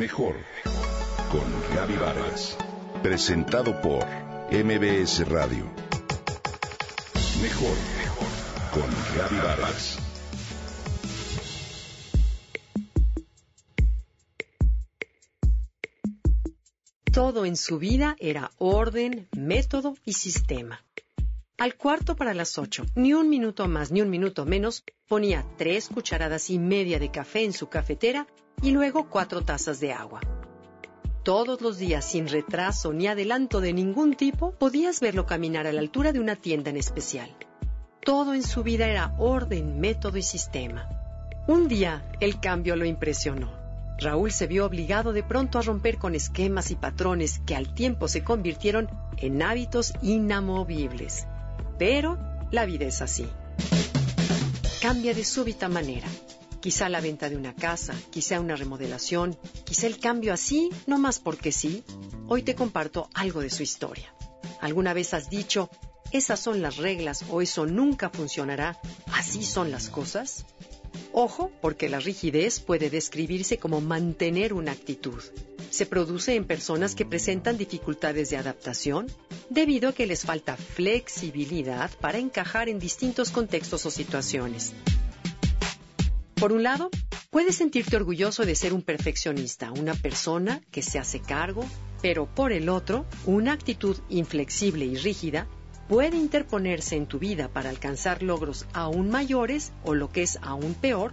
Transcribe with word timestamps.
Mejor 0.00 0.34
con 1.30 1.76
Gaby 1.76 1.96
Vargas. 1.96 2.56
Presentado 3.02 3.82
por 3.82 4.06
MBS 4.50 5.28
Radio. 5.28 5.70
Mejor 7.42 7.76
con 8.72 8.88
Gaby 9.18 9.36
Vargas. 9.46 9.98
Todo 17.12 17.44
en 17.44 17.58
su 17.58 17.78
vida 17.78 18.16
era 18.20 18.52
orden, 18.56 19.28
método 19.36 19.96
y 20.06 20.14
sistema. 20.14 20.82
Al 21.60 21.74
cuarto 21.74 22.16
para 22.16 22.32
las 22.32 22.56
ocho, 22.56 22.86
ni 22.94 23.12
un 23.12 23.28
minuto 23.28 23.68
más 23.68 23.92
ni 23.92 24.00
un 24.00 24.08
minuto 24.08 24.46
menos, 24.46 24.82
ponía 25.06 25.44
tres 25.58 25.90
cucharadas 25.90 26.48
y 26.48 26.58
media 26.58 26.98
de 26.98 27.10
café 27.10 27.44
en 27.44 27.52
su 27.52 27.68
cafetera 27.68 28.26
y 28.62 28.70
luego 28.70 29.10
cuatro 29.10 29.42
tazas 29.42 29.78
de 29.78 29.92
agua. 29.92 30.20
Todos 31.22 31.60
los 31.60 31.76
días, 31.76 32.06
sin 32.06 32.28
retraso 32.28 32.94
ni 32.94 33.08
adelanto 33.08 33.60
de 33.60 33.74
ningún 33.74 34.14
tipo, 34.14 34.52
podías 34.52 35.00
verlo 35.00 35.26
caminar 35.26 35.66
a 35.66 35.72
la 35.74 35.80
altura 35.80 36.14
de 36.14 36.20
una 36.20 36.34
tienda 36.34 36.70
en 36.70 36.78
especial. 36.78 37.36
Todo 38.02 38.32
en 38.32 38.42
su 38.42 38.62
vida 38.62 38.88
era 38.88 39.14
orden, 39.18 39.80
método 39.80 40.16
y 40.16 40.22
sistema. 40.22 40.88
Un 41.46 41.68
día, 41.68 42.10
el 42.20 42.40
cambio 42.40 42.74
lo 42.74 42.86
impresionó. 42.86 43.52
Raúl 43.98 44.32
se 44.32 44.46
vio 44.46 44.64
obligado 44.64 45.12
de 45.12 45.22
pronto 45.22 45.58
a 45.58 45.62
romper 45.62 45.98
con 45.98 46.14
esquemas 46.14 46.70
y 46.70 46.76
patrones 46.76 47.38
que 47.40 47.54
al 47.54 47.74
tiempo 47.74 48.08
se 48.08 48.24
convirtieron 48.24 48.88
en 49.18 49.42
hábitos 49.42 49.92
inamovibles. 50.00 51.26
Pero 51.80 52.18
la 52.50 52.66
vida 52.66 52.84
es 52.84 53.00
así. 53.00 53.26
Cambia 54.82 55.14
de 55.14 55.24
súbita 55.24 55.70
manera. 55.70 56.08
Quizá 56.60 56.90
la 56.90 57.00
venta 57.00 57.30
de 57.30 57.36
una 57.36 57.54
casa, 57.54 57.94
quizá 58.10 58.38
una 58.38 58.54
remodelación, 58.54 59.34
quizá 59.64 59.86
el 59.86 59.98
cambio 59.98 60.34
así, 60.34 60.68
no 60.86 60.98
más 60.98 61.20
porque 61.20 61.52
sí. 61.52 61.82
Hoy 62.28 62.42
te 62.42 62.54
comparto 62.54 63.08
algo 63.14 63.40
de 63.40 63.48
su 63.48 63.62
historia. 63.62 64.14
¿Alguna 64.60 64.92
vez 64.92 65.14
has 65.14 65.30
dicho, 65.30 65.70
esas 66.12 66.38
son 66.38 66.60
las 66.60 66.76
reglas 66.76 67.24
o 67.30 67.40
eso 67.40 67.64
nunca 67.64 68.10
funcionará, 68.10 68.78
así 69.14 69.42
son 69.42 69.70
las 69.70 69.88
cosas? 69.88 70.44
Ojo, 71.14 71.50
porque 71.62 71.88
la 71.88 71.98
rigidez 71.98 72.60
puede 72.60 72.90
describirse 72.90 73.56
como 73.56 73.80
mantener 73.80 74.52
una 74.52 74.72
actitud. 74.72 75.22
Se 75.70 75.86
produce 75.86 76.34
en 76.34 76.44
personas 76.44 76.94
que 76.94 77.06
presentan 77.06 77.56
dificultades 77.56 78.28
de 78.30 78.36
adaptación 78.36 79.06
debido 79.48 79.88
a 79.88 79.92
que 79.92 80.06
les 80.06 80.24
falta 80.24 80.56
flexibilidad 80.56 81.90
para 82.00 82.18
encajar 82.18 82.68
en 82.68 82.78
distintos 82.78 83.30
contextos 83.30 83.86
o 83.86 83.90
situaciones. 83.90 84.74
Por 86.34 86.52
un 86.52 86.62
lado, 86.62 86.90
puedes 87.30 87.56
sentirte 87.56 87.96
orgulloso 87.96 88.44
de 88.44 88.56
ser 88.56 88.72
un 88.72 88.82
perfeccionista, 88.82 89.70
una 89.70 89.94
persona 89.94 90.60
que 90.70 90.82
se 90.82 90.98
hace 90.98 91.20
cargo, 91.20 91.64
pero 92.02 92.26
por 92.26 92.50
el 92.52 92.68
otro, 92.68 93.06
una 93.26 93.52
actitud 93.52 93.96
inflexible 94.08 94.86
y 94.86 94.96
rígida 94.96 95.46
puede 95.88 96.16
interponerse 96.16 96.96
en 96.96 97.06
tu 97.06 97.18
vida 97.18 97.48
para 97.48 97.70
alcanzar 97.70 98.22
logros 98.22 98.66
aún 98.72 99.10
mayores 99.10 99.72
o 99.84 99.94
lo 99.94 100.10
que 100.10 100.22
es 100.22 100.38
aún 100.42 100.74
peor, 100.74 101.12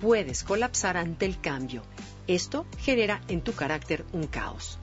puedes 0.00 0.44
colapsar 0.44 0.96
ante 0.96 1.26
el 1.26 1.40
cambio. 1.40 1.82
Esto 2.26 2.66
genera 2.78 3.22
en 3.28 3.42
tu 3.42 3.52
carácter 3.52 4.04
un 4.12 4.26
caos. 4.26 4.78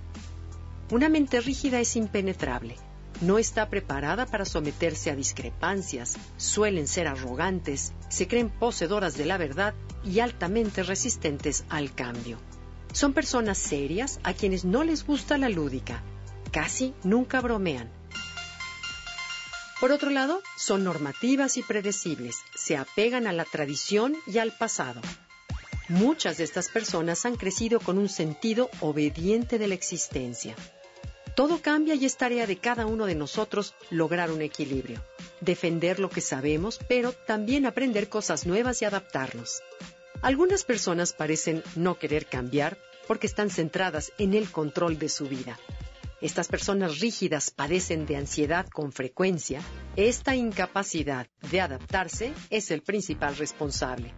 Una 0.91 1.09
mente 1.09 1.41
rígida 1.41 1.79
es 1.79 1.95
impenetrable. 1.95 2.75
No 3.21 3.37
está 3.37 3.69
preparada 3.69 4.25
para 4.25 4.45
someterse 4.45 5.11
a 5.11 5.15
discrepancias, 5.15 6.17
suelen 6.37 6.87
ser 6.87 7.07
arrogantes, 7.07 7.93
se 8.09 8.27
creen 8.27 8.49
poseedoras 8.49 9.15
de 9.15 9.25
la 9.25 9.37
verdad 9.37 9.73
y 10.03 10.19
altamente 10.19 10.83
resistentes 10.83 11.63
al 11.69 11.93
cambio. 11.93 12.37
Son 12.91 13.13
personas 13.13 13.57
serias 13.57 14.19
a 14.23 14.33
quienes 14.33 14.65
no 14.65 14.83
les 14.83 15.05
gusta 15.05 15.37
la 15.37 15.49
lúdica. 15.49 16.01
Casi 16.51 16.93
nunca 17.03 17.39
bromean 17.41 17.89
por 19.83 19.91
otro 19.91 20.11
lado, 20.11 20.41
son 20.55 20.85
normativas 20.85 21.57
y 21.57 21.61
predecibles, 21.61 22.37
se 22.55 22.77
apegan 22.77 23.27
a 23.27 23.33
la 23.33 23.43
tradición 23.43 24.15
y 24.25 24.37
al 24.37 24.53
pasado. 24.53 25.01
Muchas 25.89 26.37
de 26.37 26.45
estas 26.45 26.69
personas 26.69 27.25
han 27.25 27.35
crecido 27.35 27.79
con 27.79 27.97
un 27.97 28.07
sentido 28.07 28.69
obediente 28.79 29.59
de 29.59 29.67
la 29.67 29.73
existencia. 29.73 30.55
Todo 31.35 31.61
cambia 31.61 31.95
y 31.95 32.05
es 32.05 32.15
tarea 32.15 32.47
de 32.47 32.57
cada 32.57 32.85
uno 32.85 33.05
de 33.05 33.15
nosotros 33.15 33.73
lograr 33.89 34.31
un 34.31 34.41
equilibrio, 34.41 35.03
defender 35.41 35.99
lo 35.99 36.09
que 36.09 36.21
sabemos, 36.21 36.79
pero 36.87 37.11
también 37.11 37.65
aprender 37.65 38.07
cosas 38.07 38.45
nuevas 38.45 38.81
y 38.81 38.85
adaptarnos. 38.85 39.61
Algunas 40.21 40.63
personas 40.63 41.11
parecen 41.11 41.63
no 41.75 41.99
querer 41.99 42.27
cambiar 42.27 42.77
porque 43.07 43.27
están 43.27 43.49
centradas 43.49 44.13
en 44.17 44.35
el 44.35 44.49
control 44.49 44.97
de 44.97 45.09
su 45.09 45.27
vida. 45.27 45.59
Estas 46.21 46.47
personas 46.47 47.01
rígidas 47.01 47.51
padecen 47.51 48.05
de 48.05 48.15
ansiedad 48.15 48.65
con 48.69 48.93
frecuencia. 48.93 49.59
Esta 49.97 50.33
incapacidad 50.33 51.27
de 51.51 51.59
adaptarse 51.59 52.31
es 52.49 52.71
el 52.71 52.81
principal 52.81 53.35
responsable. 53.35 54.13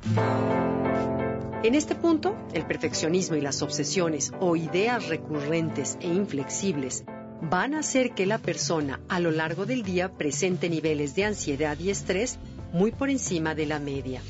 En 1.66 1.74
este 1.74 1.96
punto, 1.96 2.36
el 2.54 2.68
perfeccionismo 2.68 3.38
y 3.38 3.42
las 3.42 3.64
obsesiones 3.64 4.32
o 4.40 4.56
ideas 4.56 5.08
recurrentes 5.08 5.98
e 6.00 6.06
inflexibles 6.06 7.06
van 7.42 7.74
a 7.74 7.80
hacer 7.80 8.14
que 8.14 8.28
la 8.28 8.38
persona 8.38 9.00
a 9.10 9.20
lo 9.20 9.32
largo 9.32 9.66
del 9.66 9.82
día 9.82 10.16
presente 10.16 10.70
niveles 10.70 11.16
de 11.16 11.26
ansiedad 11.26 11.76
y 11.80 11.90
estrés 11.90 12.38
muy 12.72 12.92
por 12.92 13.10
encima 13.10 13.56
de 13.56 13.66
la 13.66 13.80
media. 13.80 14.22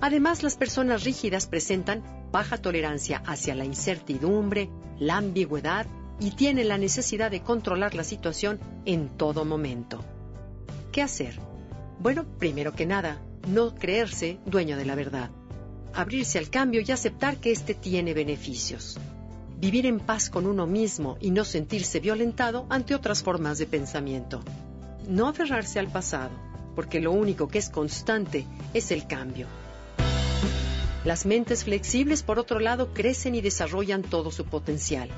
Además, 0.00 0.42
las 0.42 0.56
personas 0.56 1.04
rígidas 1.04 1.46
presentan 1.46 2.02
baja 2.32 2.56
tolerancia 2.56 3.22
hacia 3.26 3.54
la 3.54 3.66
incertidumbre, 3.66 4.70
la 4.98 5.18
ambigüedad 5.18 5.84
y 6.18 6.30
tiene 6.30 6.64
la 6.64 6.78
necesidad 6.78 7.30
de 7.30 7.42
controlar 7.42 7.94
la 7.94 8.04
situación 8.04 8.58
en 8.86 9.18
todo 9.18 9.44
momento. 9.44 10.02
¿Qué 10.92 11.02
hacer? 11.02 11.38
Bueno, 11.98 12.24
primero 12.38 12.72
que 12.72 12.86
nada, 12.86 13.20
no 13.48 13.74
creerse 13.74 14.38
dueño 14.46 14.78
de 14.78 14.86
la 14.86 14.94
verdad. 14.94 15.28
Abrirse 15.94 16.38
al 16.38 16.50
cambio 16.50 16.82
y 16.84 16.90
aceptar 16.90 17.38
que 17.38 17.52
éste 17.52 17.74
tiene 17.74 18.14
beneficios. 18.14 18.98
Vivir 19.58 19.86
en 19.86 20.00
paz 20.00 20.28
con 20.28 20.46
uno 20.46 20.66
mismo 20.66 21.16
y 21.20 21.30
no 21.30 21.44
sentirse 21.44 22.00
violentado 22.00 22.66
ante 22.68 22.94
otras 22.94 23.22
formas 23.22 23.58
de 23.58 23.66
pensamiento. 23.66 24.42
No 25.08 25.28
aferrarse 25.28 25.78
al 25.78 25.88
pasado, 25.88 26.32
porque 26.74 27.00
lo 27.00 27.12
único 27.12 27.48
que 27.48 27.58
es 27.58 27.70
constante 27.70 28.46
es 28.72 28.90
el 28.90 29.06
cambio. 29.06 29.46
Las 31.04 31.26
mentes 31.26 31.64
flexibles, 31.64 32.22
por 32.22 32.38
otro 32.38 32.58
lado, 32.58 32.92
crecen 32.92 33.34
y 33.34 33.40
desarrollan 33.40 34.02
todo 34.02 34.30
su 34.30 34.46
potencial 34.46 35.10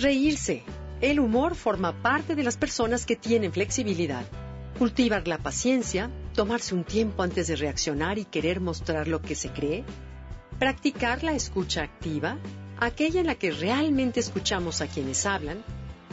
Reírse. 0.00 0.62
El 1.02 1.20
humor 1.20 1.54
forma 1.54 1.92
parte 1.92 2.34
de 2.34 2.42
las 2.42 2.56
personas 2.56 3.04
que 3.04 3.16
tienen 3.16 3.52
flexibilidad. 3.52 4.24
Cultivar 4.78 5.28
la 5.28 5.36
paciencia, 5.36 6.10
tomarse 6.34 6.74
un 6.74 6.84
tiempo 6.84 7.22
antes 7.22 7.46
de 7.48 7.56
reaccionar 7.56 8.18
y 8.18 8.24
querer 8.24 8.60
mostrar 8.60 9.08
lo 9.08 9.20
que 9.20 9.34
se 9.34 9.50
cree. 9.50 9.84
Practicar 10.58 11.22
la 11.22 11.32
escucha 11.32 11.82
activa, 11.82 12.38
aquella 12.78 13.20
en 13.20 13.26
la 13.26 13.34
que 13.34 13.50
realmente 13.50 14.20
escuchamos 14.20 14.80
a 14.80 14.86
quienes 14.86 15.26
hablan 15.26 15.64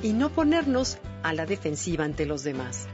y 0.01 0.13
no 0.13 0.29
ponernos 0.29 0.97
a 1.23 1.33
la 1.33 1.45
defensiva 1.45 2.05
ante 2.05 2.25
los 2.25 2.43
demás. 2.43 2.87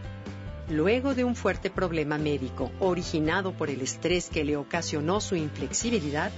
Luego 0.69 1.13
de 1.13 1.23
un 1.23 1.35
fuerte 1.35 1.69
problema 1.69 2.17
médico 2.17 2.71
originado 2.79 3.53
por 3.53 3.69
el 3.69 3.81
estrés 3.81 4.29
que 4.29 4.45
le 4.45 4.55
ocasionó 4.55 5.19
su 5.19 5.35
inflexibilidad, 5.35 6.31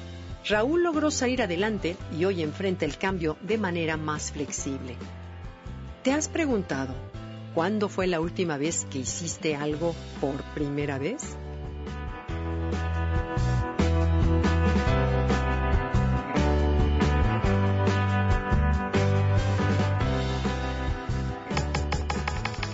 Raúl 0.47 0.84
logró 0.84 1.12
salir 1.12 1.41
adelante 1.41 1.96
y 2.17 2.25
hoy 2.25 2.41
enfrenta 2.41 2.85
el 2.85 2.97
cambio 2.97 3.38
de 3.41 3.57
manera 3.57 3.97
más 3.97 4.31
flexible. 4.31 4.96
¿Te 6.03 6.12
has 6.12 6.28
preguntado 6.28 6.94
cuándo 7.56 7.88
fue 7.88 8.06
la 8.06 8.20
última 8.20 8.58
vez 8.58 8.86
que 8.92 9.00
hiciste 9.00 9.56
algo 9.56 9.96
por 10.20 10.36
primera 10.54 11.00
vez? 11.00 11.38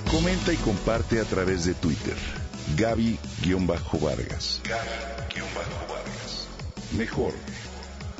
Comenta 0.09 0.51
y 0.51 0.57
comparte 0.57 1.19
a 1.19 1.23
través 1.25 1.65
de 1.65 1.75
Twitter. 1.75 2.17
Gaby-Vargas. 2.75 4.61
Gaby-Vargas. 4.63 6.47
Mejor 6.97 7.33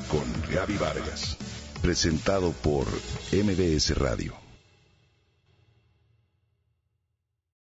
con 0.08 0.24
Gaby 0.54 0.76
Vargas. 0.76 1.36
Presentado 1.82 2.52
por 2.52 2.86
MBS 3.32 3.96
Radio. 3.98 4.41